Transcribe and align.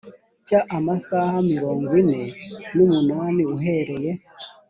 cya 0.47 0.59
amasaha 0.77 1.35
mirongo 1.51 1.89
ine 2.01 2.21
n 2.75 2.77
umunani 2.85 3.41
uhereye 3.55 4.11